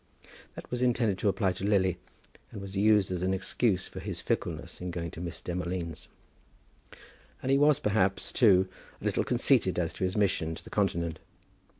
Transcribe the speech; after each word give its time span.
That 0.55 0.71
was 0.71 0.81
intended 0.81 1.19
to 1.19 1.29
apply 1.29 1.51
to 1.53 1.63
Lily, 1.63 1.99
and 2.51 2.59
was 2.59 2.75
used 2.75 3.11
as 3.11 3.21
an 3.21 3.35
excuse 3.35 3.85
for 3.87 3.99
his 3.99 4.19
fickleness 4.19 4.81
in 4.81 4.89
going 4.89 5.11
to 5.11 5.21
Miss 5.21 5.43
Demolines. 5.43 6.07
And 7.43 7.51
he 7.51 7.57
was, 7.59 7.77
perhaps, 7.79 8.31
too, 8.31 8.67
a 8.99 9.05
little 9.05 9.23
conceited 9.23 9.77
as 9.77 9.93
to 9.93 10.03
his 10.03 10.17
mission 10.17 10.55
to 10.55 10.63
the 10.63 10.71
Continent. 10.71 11.19